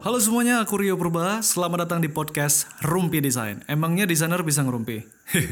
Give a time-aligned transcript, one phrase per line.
[0.00, 1.44] Halo semuanya, aku Rio Purba.
[1.44, 3.60] Selamat datang di podcast Rumpi Desain.
[3.68, 5.04] Emangnya desainer bisa ngerumpi?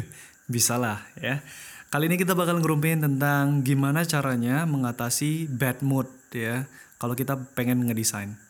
[0.56, 1.44] bisa lah ya.
[1.92, 6.64] Kali ini kita bakal ngerumpiin tentang gimana caranya mengatasi bad mood ya.
[6.96, 8.40] Kalau kita pengen ngedesain.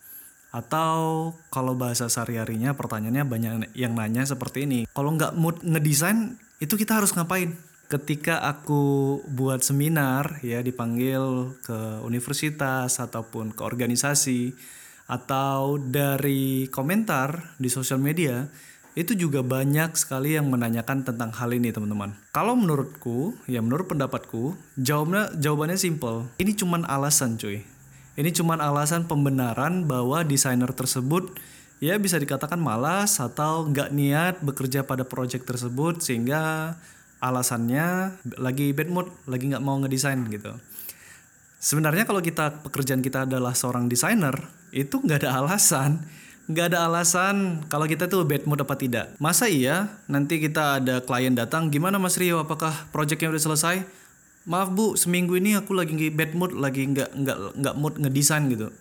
[0.55, 4.87] Atau kalau bahasa sehari-harinya pertanyaannya banyak yang nanya seperti ini.
[4.95, 7.59] Kalau nggak mood ngedesain, itu kita harus ngapain?
[7.91, 14.78] Ketika aku buat seminar ya dipanggil ke universitas ataupun ke organisasi
[15.09, 18.45] atau dari komentar di sosial media
[18.93, 22.13] itu juga banyak sekali yang menanyakan tentang hal ini teman-teman.
[22.29, 26.29] Kalau menurutku, ya menurut pendapatku, jawabannya jawabannya simple.
[26.37, 27.65] Ini cuman alasan cuy.
[28.19, 31.31] Ini cuman alasan pembenaran bahwa desainer tersebut
[31.79, 36.75] ya bisa dikatakan malas atau nggak niat bekerja pada project tersebut sehingga
[37.23, 40.51] alasannya lagi bad mood, lagi nggak mau ngedesain gitu.
[41.59, 44.35] Sebenarnya kalau kita pekerjaan kita adalah seorang desainer,
[44.71, 46.01] itu nggak ada alasan.
[46.49, 49.13] Nggak ada alasan kalau kita tuh bad mood apa tidak.
[49.21, 53.75] Masa iya nanti kita ada klien datang, gimana Mas Rio, apakah projectnya udah selesai?
[54.49, 58.73] Maaf Bu, seminggu ini aku lagi bad mood, lagi nggak nggak nggak mood ngedesain gitu.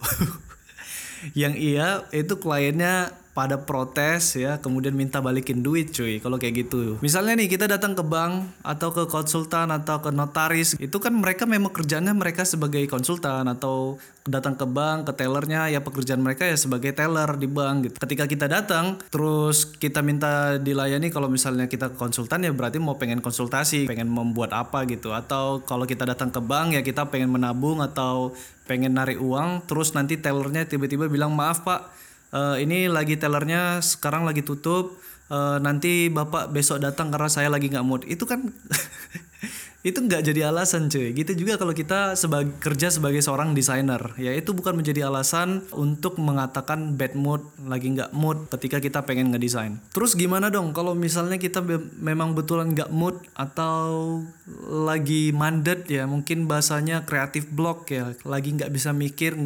[1.41, 6.99] Yang iya itu kliennya pada protes ya kemudian minta balikin duit cuy kalau kayak gitu.
[6.99, 11.47] Misalnya nih kita datang ke bank atau ke konsultan atau ke notaris itu kan mereka
[11.47, 13.95] memang kerjanya mereka sebagai konsultan atau
[14.27, 17.97] datang ke bank ke tellernya ya pekerjaan mereka ya sebagai teller di bank gitu.
[18.03, 23.23] Ketika kita datang terus kita minta dilayani kalau misalnya kita konsultan ya berarti mau pengen
[23.23, 25.15] konsultasi pengen membuat apa gitu.
[25.15, 28.35] Atau kalau kita datang ke bank ya kita pengen menabung atau
[28.67, 34.25] pengen narik uang terus nanti tellernya tiba-tiba bilang maaf pak uh, ini lagi tellernya sekarang
[34.29, 34.99] lagi tutup.
[35.29, 38.03] Uh, nanti bapak besok datang karena saya lagi nggak mood.
[38.09, 38.49] Itu kan
[39.89, 41.13] itu nggak jadi alasan cuy.
[41.13, 44.01] Gitu juga kalau kita sebagai kerja sebagai seorang desainer.
[44.17, 49.37] Ya itu bukan menjadi alasan untuk mengatakan bad mood lagi nggak mood ketika kita pengen
[49.37, 49.77] ngedesain.
[49.93, 51.61] Terus gimana dong kalau misalnya kita
[52.01, 54.25] memang betulan nggak mood atau
[54.65, 58.17] lagi mandet ya mungkin bahasanya kreatif block ya.
[58.25, 59.37] Lagi nggak bisa mikir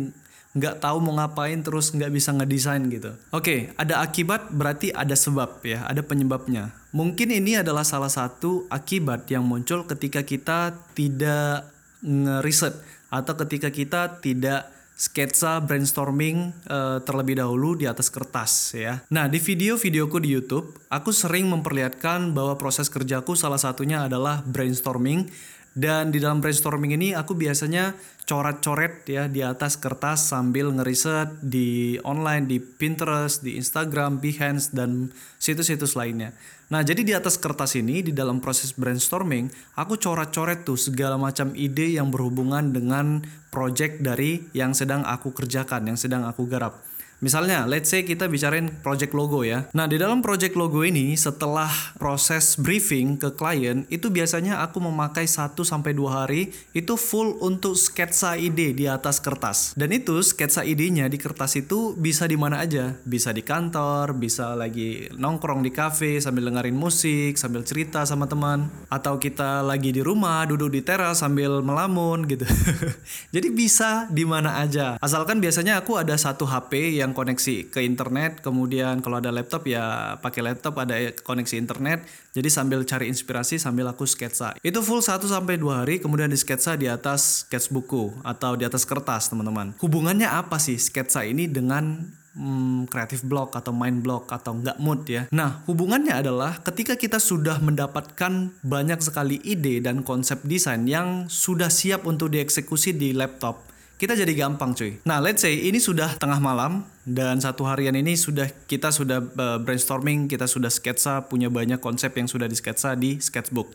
[0.53, 3.17] nggak tahu mau ngapain terus nggak bisa ngedesain gitu.
[3.33, 6.77] Oke, ada akibat berarti ada sebab ya, ada penyebabnya.
[6.93, 11.73] Mungkin ini adalah salah satu akibat yang muncul ketika kita tidak
[12.05, 12.77] ngeriset
[13.09, 19.01] atau ketika kita tidak sketsa brainstorming uh, terlebih dahulu di atas kertas ya.
[19.09, 25.27] Nah, di video-videoku di YouTube, aku sering memperlihatkan bahwa proses kerjaku salah satunya adalah brainstorming
[25.73, 27.97] dan di dalam brainstorming ini aku biasanya
[28.29, 35.11] coret-coret ya di atas kertas sambil ngeriset di online di Pinterest, di Instagram, Behance dan
[35.41, 36.37] situs-situs lainnya.
[36.73, 41.53] Nah, jadi di atas kertas ini di dalam proses brainstorming, aku coret-coret tuh segala macam
[41.53, 43.21] ide yang berhubungan dengan
[43.53, 46.81] project dari yang sedang aku kerjakan, yang sedang aku garap.
[47.23, 49.71] Misalnya, let's say kita bicarain project logo ya.
[49.71, 55.31] Nah, di dalam project logo ini setelah proses briefing ke klien, itu biasanya aku memakai
[55.31, 59.79] 1 sampai 2 hari itu full untuk sketsa ide di atas kertas.
[59.79, 62.99] Dan itu sketsa idenya di kertas itu bisa di mana aja.
[63.07, 68.67] Bisa di kantor, bisa lagi nongkrong di cafe sambil dengerin musik, sambil cerita sama teman,
[68.91, 72.51] atau kita lagi di rumah duduk di teras sambil melamun gitu.
[73.35, 74.99] Jadi bisa di mana aja.
[74.99, 80.17] Asalkan biasanya aku ada satu HP yang koneksi ke internet kemudian kalau ada laptop ya
[80.19, 82.05] pakai laptop ada koneksi internet.
[82.33, 84.57] Jadi sambil cari inspirasi sambil aku sketsa.
[84.65, 88.89] Itu full 1 sampai 2 hari kemudian di sketsa di atas sketchbookku atau di atas
[88.89, 89.77] kertas teman-teman.
[89.79, 95.05] Hubungannya apa sih sketsa ini dengan hmm, kreatif block atau mind block atau nggak mood
[95.09, 95.29] ya.
[95.33, 101.69] Nah, hubungannya adalah ketika kita sudah mendapatkan banyak sekali ide dan konsep desain yang sudah
[101.69, 103.72] siap untuk dieksekusi di laptop,
[104.03, 104.99] kita jadi gampang cuy.
[105.07, 109.59] Nah, let's say ini sudah tengah malam dan satu harian ini sudah kita sudah eh,
[109.63, 113.71] brainstorming, kita sudah sketsa, punya banyak konsep yang sudah disketsa di sketchbook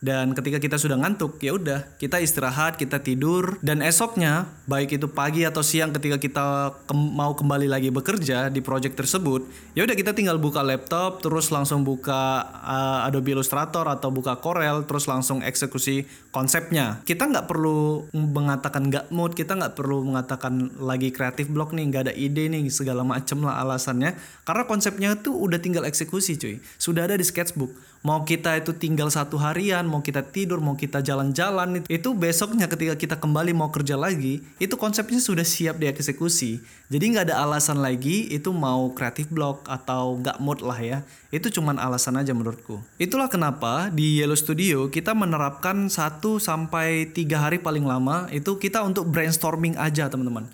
[0.00, 3.56] dan ketika kita sudah ngantuk ya udah kita istirahat kita tidur.
[3.64, 6.46] Dan esoknya baik itu pagi atau siang ketika kita
[6.84, 11.50] ke mau kembali lagi bekerja di project tersebut ya udah kita tinggal buka laptop terus
[11.50, 17.02] langsung buka uh, Adobe Illustrator atau buka Corel terus langsung eksekusi konsepnya.
[17.04, 22.02] Kita nggak perlu mengatakan nggak mood kita nggak perlu mengatakan lagi kreatif block nih nggak
[22.10, 24.16] ada ide nih segala macem lah alasannya.
[24.44, 26.56] Karena konsepnya tuh udah tinggal eksekusi cuy.
[26.76, 27.74] Sudah ada di sketchbook.
[28.04, 32.94] Mau kita itu tinggal satu harian mau kita tidur mau kita jalan-jalan itu besoknya ketika
[32.96, 36.64] kita kembali mau kerja lagi itu konsepnya sudah siap dieksekusi.
[36.88, 40.98] Jadi nggak ada alasan lagi itu mau kreatif block atau nggak mood lah ya.
[41.34, 42.82] Itu cuman alasan aja menurutku.
[43.00, 48.84] Itulah kenapa di Yellow Studio kita menerapkan 1 sampai tiga hari paling lama itu kita
[48.84, 50.50] untuk brainstorming aja teman-teman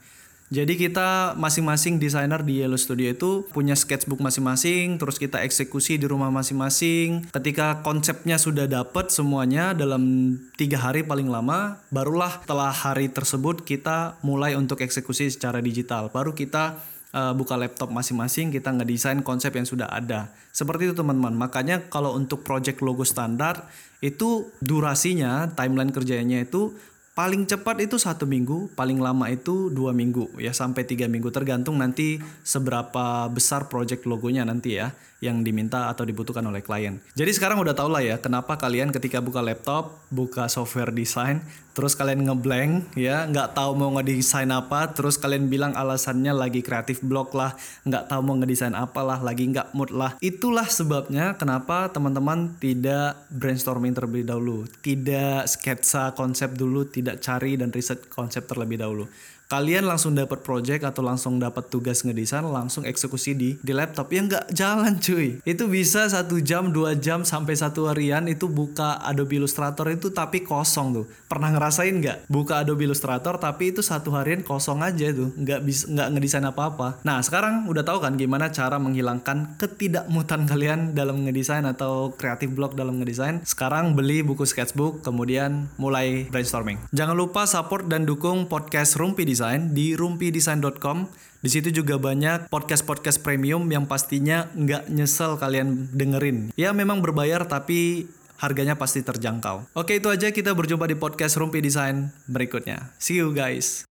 [0.51, 6.11] Jadi kita masing-masing desainer di Yellow Studio itu punya sketchbook masing-masing, terus kita eksekusi di
[6.11, 7.31] rumah masing-masing.
[7.31, 14.19] Ketika konsepnya sudah dapat semuanya dalam tiga hari paling lama, barulah setelah hari tersebut kita
[14.27, 16.11] mulai untuk eksekusi secara digital.
[16.11, 16.83] Baru kita
[17.15, 20.35] uh, buka laptop masing-masing kita ngedesain konsep yang sudah ada.
[20.51, 21.35] Seperti itu teman-teman.
[21.35, 23.71] Makanya kalau untuk project logo standar
[24.01, 26.75] itu durasinya, timeline kerjanya itu
[27.21, 30.41] paling cepat itu satu minggu, paling lama itu dua minggu.
[30.41, 31.29] Ya sampai tiga minggu.
[31.29, 36.97] Tergantung nanti seberapa besar project logonya nanti ya yang diminta atau dibutuhkan oleh klien.
[37.13, 41.45] Jadi sekarang udah tau lah ya kenapa kalian ketika buka laptop, buka software design,
[41.77, 47.05] terus kalian ngeblank ya, nggak tahu mau ngedesain apa, terus kalian bilang alasannya lagi kreatif
[47.05, 47.53] block lah,
[47.85, 50.17] nggak tahu mau ngedesain apalah, lagi nggak mood lah.
[50.25, 57.69] Itulah sebabnya kenapa teman-teman tidak brainstorming terlebih dahulu, tidak sketsa konsep dulu, tidak cari dan
[57.69, 59.05] riset konsep terlebih dahulu
[59.51, 64.07] kalian langsung dapat project atau langsung dapat tugas ngedesain langsung eksekusi di di laptop.
[64.15, 65.43] Ya nggak jalan cuy.
[65.43, 70.47] Itu bisa satu jam dua jam sampai satu harian itu buka Adobe Illustrator itu tapi
[70.47, 71.07] kosong tuh.
[71.27, 72.31] Pernah ngerasain nggak?
[72.31, 75.35] Buka Adobe Illustrator tapi itu satu harian kosong aja tuh.
[75.35, 80.45] Nggak bisa nggak ngedesain apa apa nah sekarang udah tahu kan gimana cara menghilangkan ketidakmutan
[80.47, 83.43] kalian dalam ngedesain atau kreatif block dalam ngedesain?
[83.43, 86.79] Sekarang beli buku sketchbook kemudian mulai brainstorming.
[86.95, 91.09] Jangan lupa support dan dukung podcast Rumpi Design Design di rumpidesign.com.
[91.41, 96.53] Di situ juga banyak podcast-podcast premium yang pastinya nggak nyesel kalian dengerin.
[96.61, 98.05] Ya memang berbayar tapi
[98.37, 99.73] harganya pasti terjangkau.
[99.73, 102.93] Oke itu aja kita berjumpa di podcast Rumpi Design berikutnya.
[103.01, 103.90] See you guys.